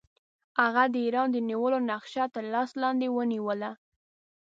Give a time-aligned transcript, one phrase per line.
[0.61, 3.71] هغه د ایران د نیولو نقشه تر لاس لاندې ونیوله.